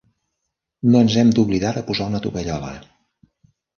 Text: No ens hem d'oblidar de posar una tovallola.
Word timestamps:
No 0.95 1.01
ens 1.07 1.17
hem 1.23 1.33
d'oblidar 1.39 1.75
de 1.77 1.85
posar 1.91 2.09
una 2.13 2.23
tovallola. 2.27 2.73